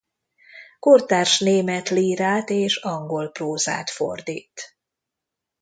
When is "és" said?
2.49-2.75